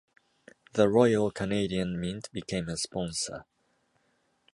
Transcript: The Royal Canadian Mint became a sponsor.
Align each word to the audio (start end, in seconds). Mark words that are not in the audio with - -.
The 0.73 0.89
Royal 0.89 1.29
Canadian 1.29 1.99
Mint 2.01 2.27
became 2.31 2.69
a 2.69 2.75
sponsor. 2.75 3.45